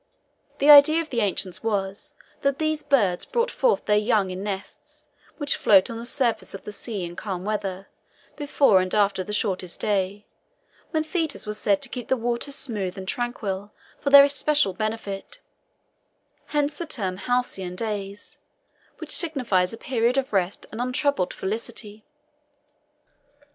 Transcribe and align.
The 0.57 0.71
idea 0.71 0.99
of 1.03 1.11
the 1.11 1.21
ancients 1.21 1.61
was 1.61 2.15
that 2.41 2.57
these 2.57 2.81
birds 2.81 3.23
brought 3.23 3.51
forth 3.51 3.85
their 3.85 3.95
young 3.99 4.31
in 4.31 4.41
nests, 4.43 5.09
which 5.37 5.55
float 5.55 5.91
on 5.91 5.99
the 5.99 6.07
surface 6.07 6.55
of 6.55 6.63
the 6.63 6.71
sea 6.71 7.03
in 7.05 7.15
calm 7.15 7.45
weather, 7.45 7.87
before 8.35 8.81
and 8.81 8.95
after 8.95 9.23
the 9.23 9.31
shortest 9.31 9.79
day, 9.79 10.25
when 10.89 11.03
Thetis 11.03 11.45
was 11.45 11.59
said 11.59 11.83
to 11.83 11.87
keep 11.89 12.07
the 12.07 12.17
waters 12.17 12.55
smooth 12.55 12.97
and 12.97 13.07
tranquil 13.07 13.73
for 13.99 14.09
their 14.09 14.23
especial 14.23 14.73
benefit; 14.73 15.39
hence 16.47 16.75
the 16.75 16.87
term 16.87 17.17
"halcyon 17.17 17.75
days," 17.75 18.39
which 18.97 19.11
signifies 19.11 19.71
a 19.71 19.77
period 19.77 20.17
of 20.17 20.33
rest 20.33 20.65
and 20.71 20.81
untroubled 20.81 21.31
felicity. 21.31 22.03